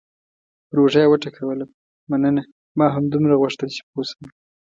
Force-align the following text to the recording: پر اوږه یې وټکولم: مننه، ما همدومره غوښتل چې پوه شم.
پر 0.67 0.77
اوږه 0.79 0.99
یې 1.03 1.09
وټکولم: 1.11 1.69
مننه، 2.09 2.43
ما 2.77 2.85
همدومره 2.95 3.39
غوښتل 3.41 3.69
چې 3.75 3.81
پوه 3.89 4.03
شم. 4.09 4.23